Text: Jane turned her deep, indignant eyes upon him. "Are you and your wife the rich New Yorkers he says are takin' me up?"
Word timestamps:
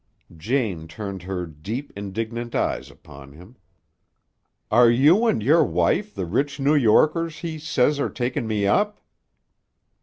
Jane 0.35 0.87
turned 0.87 1.21
her 1.21 1.45
deep, 1.45 1.93
indignant 1.95 2.55
eyes 2.55 2.89
upon 2.89 3.33
him. 3.33 3.55
"Are 4.71 4.89
you 4.89 5.27
and 5.27 5.43
your 5.43 5.63
wife 5.63 6.15
the 6.15 6.25
rich 6.25 6.59
New 6.59 6.73
Yorkers 6.73 7.37
he 7.41 7.59
says 7.59 7.99
are 7.99 8.09
takin' 8.09 8.47
me 8.47 8.65
up?" 8.65 8.99